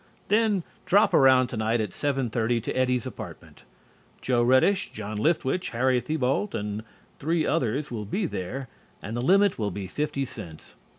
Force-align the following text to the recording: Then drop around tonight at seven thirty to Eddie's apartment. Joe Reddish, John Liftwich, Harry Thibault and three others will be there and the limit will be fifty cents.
Then 0.29 0.63
drop 0.87 1.13
around 1.13 1.45
tonight 1.45 1.79
at 1.79 1.93
seven 1.93 2.31
thirty 2.31 2.59
to 2.61 2.73
Eddie's 2.75 3.05
apartment. 3.05 3.65
Joe 4.19 4.41
Reddish, 4.41 4.91
John 4.91 5.15
Liftwich, 5.19 5.69
Harry 5.73 6.01
Thibault 6.01 6.53
and 6.57 6.83
three 7.19 7.45
others 7.45 7.91
will 7.91 8.05
be 8.05 8.25
there 8.25 8.67
and 9.03 9.15
the 9.15 9.21
limit 9.21 9.59
will 9.59 9.69
be 9.69 9.85
fifty 9.85 10.25
cents. 10.25 10.75